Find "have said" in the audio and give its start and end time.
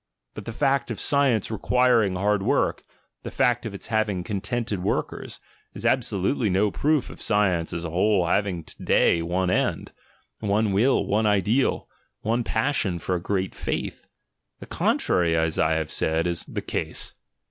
15.73-16.25